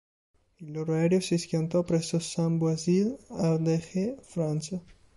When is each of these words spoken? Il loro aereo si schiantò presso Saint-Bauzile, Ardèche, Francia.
Il 0.61 0.69
loro 0.73 0.93
aereo 0.95 1.19
si 1.21 1.37
schiantò 1.37 1.83
presso 1.83 2.17
Saint-Bauzile, 2.17 3.15
Ardèche, 3.37 4.15
Francia. 4.23 4.79